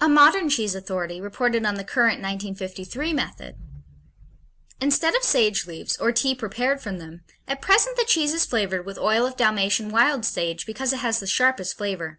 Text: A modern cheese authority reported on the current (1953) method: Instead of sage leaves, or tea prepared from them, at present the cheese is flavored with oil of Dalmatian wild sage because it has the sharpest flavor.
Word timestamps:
A 0.00 0.08
modern 0.08 0.48
cheese 0.50 0.74
authority 0.74 1.20
reported 1.20 1.64
on 1.64 1.76
the 1.76 1.84
current 1.84 2.16
(1953) 2.18 3.12
method: 3.12 3.54
Instead 4.80 5.14
of 5.14 5.22
sage 5.22 5.68
leaves, 5.68 5.96
or 5.98 6.10
tea 6.10 6.34
prepared 6.34 6.80
from 6.80 6.98
them, 6.98 7.22
at 7.46 7.62
present 7.62 7.96
the 7.96 8.02
cheese 8.04 8.32
is 8.34 8.44
flavored 8.44 8.84
with 8.84 8.98
oil 8.98 9.24
of 9.24 9.36
Dalmatian 9.36 9.90
wild 9.90 10.24
sage 10.24 10.66
because 10.66 10.92
it 10.92 10.96
has 10.98 11.20
the 11.20 11.28
sharpest 11.28 11.78
flavor. 11.78 12.18